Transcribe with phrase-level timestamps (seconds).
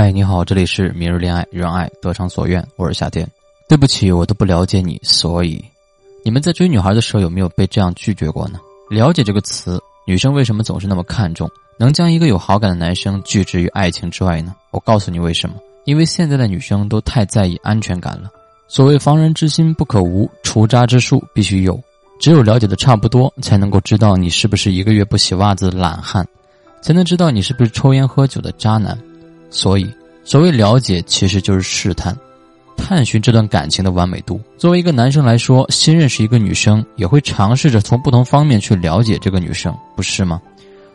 [0.00, 3.28] 嗨，你好，这里是明日恋爱，让爱得偿所愿，我是夏天。
[3.68, 5.60] 对不起，我都不了解你，所以，
[6.24, 8.60] 你们在追女孩的时候有没有被这样拒绝过呢？
[8.90, 9.76] 了解这个词，
[10.06, 11.50] 女生为什么总是那么看重，
[11.80, 14.54] 能将一个有好感的男生拒之于爱情之外呢？
[14.70, 18.30] 我告诉你为什么，因为现在的女生都太在意安全感了。
[18.68, 21.76] 所谓防人之心不可无，除渣之术必须有。
[22.20, 26.24] 只有了解的差不多，才能够知道你是不是一个月不洗袜子的懒汉，
[26.82, 28.96] 才能知道你是不是抽烟喝酒的渣男。
[29.50, 29.88] 所以，
[30.24, 32.16] 所谓了解，其实就是试探、
[32.76, 34.40] 探寻这段感情的完美度。
[34.56, 40.40] 作为一个男生来说，新认识一个女生，也会尝试着从不同方面去了解这个女生，不是吗？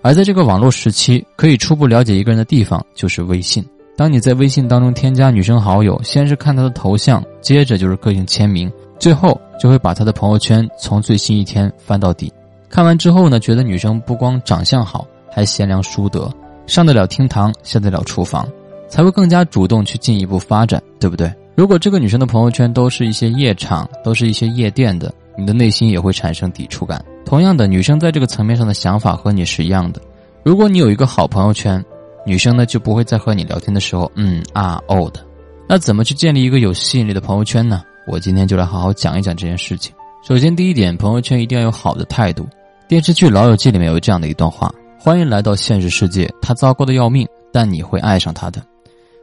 [0.02, 3.63] 而在这个网络时期，可以初步了解一个人的地方就是微信。
[3.95, 12.31] 当你在微信当中添加女生好友，先是看她的头像，接着就是个性签名，最后就会把她的朋友圈从最新一天翻到底。
[12.70, 16.29] 看完之后呢，觉得女生不光长相好，还贤良淑德。
[16.66, 18.48] 上得了厅堂，下得了厨房，
[18.88, 21.34] 才会更加主动去进一步发展，对不对？
[21.55, 27.04] 如果这个女生的朋友圈都是一些夜场，都是一些夜店的，你的内心也会产生抵触感。
[27.26, 30.02] 同样的，女生在这个层面上的想法和你是一样的。
[30.43, 31.84] 如果你有一个好朋友圈，
[32.26, 35.20] 女生呢就不会在和你聊天的时候嗯啊哦的。
[35.68, 37.84] 那怎么去建立一个有吸引力的朋友圈呢？
[38.07, 39.93] 我今天就来好好讲一讲这件事情。
[40.27, 42.48] 首先，第一点，朋友圈一定要有好的态度。
[42.87, 44.74] 电视剧《老友记》里面有这样的一段话。
[45.05, 48.65] 欢迎来到现实世界，他糟糕的要命，但你会爱上他的。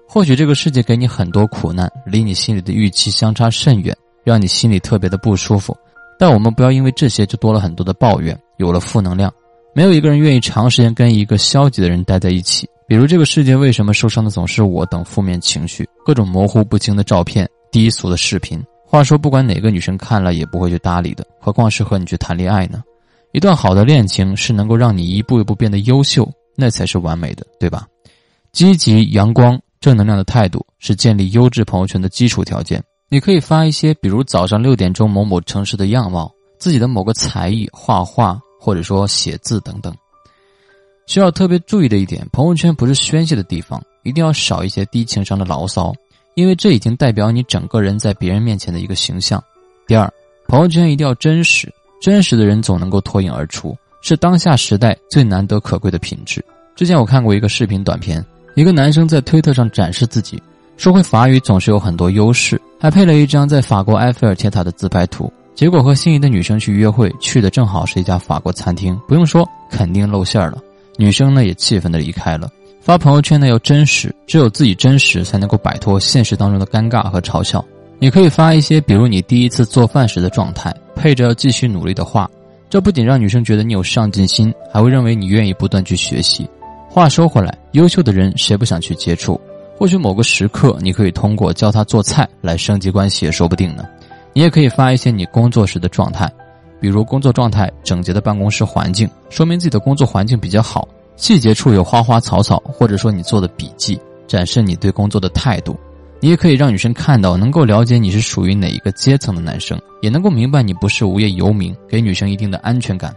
[0.06, 5.74] 或许这个世界给你很多苦难，离你心里的预期相差甚远，让你心里特别的不舒服。
[6.18, 9.32] 但我们不要因为这些就多了很多的抱怨，有了负能量。
[9.74, 12.68] 没有一个人愿意长时间跟一个消极的人待在一起。
[12.86, 18.62] 比如这个世界为什么受伤的总是我等负面情绪，各种模糊不清的照片，低俗的视频。
[18.84, 22.82] 话说，不管哪个女生看了也不会去搭理的，何况是和你去谈恋爱呢？
[23.32, 27.86] 一段好的恋情是能够让你一步一步变得优秀，那才是完美的，对吧？
[28.52, 32.82] 积极、阳光、正能量的态度是建立优质朋友圈的基础条件。
[33.08, 39.94] 你可以发一些，比如早上六点钟某某城市的样貌，自己的某个才艺，画画或者说写字等等。
[41.06, 45.92] 需要特别注意的一点，朋友圈不是宣泄的地方，一定要少一些低情商的牢骚，
[46.34, 49.42] 因为这已经代表你整个人在别人面前的一个形象。
[49.86, 50.12] 第二，
[50.46, 51.72] 朋友圈一定要真实。
[52.00, 56.42] 真实的人总能够脱颖而出，是当下时代最难得可贵的品质。
[56.74, 58.24] 之前我看过一个视频短片，
[58.54, 60.42] 一个男生在推特上展示自己，
[60.78, 65.30] 说会法语总是有很多优势，还配了一张在法国埃菲尔铁塔的自拍图。
[65.54, 70.56] 结果和心仪的女生去约会，去的正好是一家法国餐厅，不用说，肯定露馅了。
[70.96, 72.48] 女生呢也气愤的离开了。
[72.80, 77.62] 发朋友圈呢要真实，只有自己真实，才能够摆脱现实当中的尴尬和嘲笑。
[77.98, 80.74] 你可以发一些，比如你第一次做饭时的状态。
[81.00, 82.30] 配着要继续努力的话，
[82.68, 86.46] 这不仅让女生觉得你有上进心，还会认为你愿意不断去学习。
[86.90, 89.40] 话说回来，优秀的人谁不想去接触？
[89.78, 93.88] 或许某个时刻，你可以通过教他做菜来升级关系，也说不定呢。
[94.34, 96.30] 你也可以发一些你工作时的状态，
[96.78, 100.86] 比如工作状态整洁的办公室环境，说明自己的工作环境比较好；
[101.16, 105.74] 细节处有花花草草，或者说你做的笔记，展示你对工作的态度。
[106.20, 113.14] 你也可以让女生看到，能够了解你是属于哪一个阶层的男生，也能够明白你不是无业游民，给女生一定的安全感。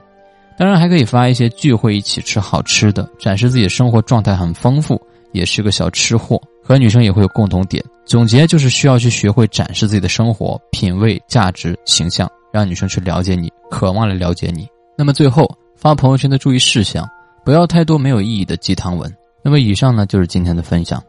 [0.57, 7.83] 当然，还可以发一些聚会一起吃好吃的，展示自己的生活状态很丰富，也是个小吃货，和女生也会有共同点。
[8.05, 14.67] 总结就是需要去学会展示自己的生活品味、价值、形象，让女生去了解你，渴望来了解你。
[14.95, 17.03] 那么最后发朋友圈的注意事项，
[17.43, 19.11] 不要太多没有意义的鸡汤文。
[19.43, 21.03] 那么以上呢就是今天的分享。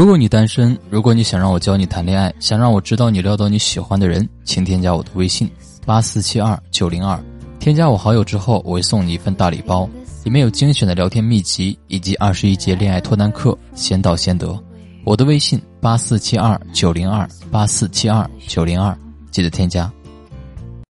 [0.00, 5.46] 如果你单身，如果你想让我教你谈恋爱，想让我知道你撩到你喜欢的人，请添加我的微信
[5.84, 7.22] 八四七二九零二，
[7.58, 9.86] 添加我好友之后，我会送你一份大礼包，
[10.24, 14.58] 里面有精选的聊天秘籍以及二十一节恋爱脱单课，先到先得。
[15.04, 18.96] 我的微信八四七二九零二八四七二九零二，
[19.30, 19.92] 记得添加。